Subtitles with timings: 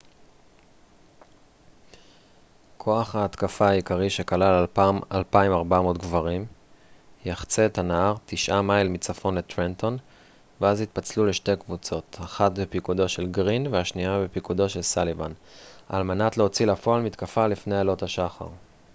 [2.77, 4.53] כוח ההתקפה העיקרי שכלל
[5.11, 6.45] 2,400 גברים
[7.25, 9.97] יחצה את הנהר תשעה מייל מצפון לטרנטון
[10.61, 15.31] ואז יתפצלו לשתי קבוצות אחת בפיקודו של גרין והשנייה בפיקודו של סאליבן
[15.89, 18.47] על מנת להוציא לפועל מתקפה לפני עלות השחר